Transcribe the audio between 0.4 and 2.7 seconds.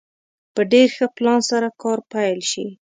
په ډېر ښه پلان سره کار پيل شي.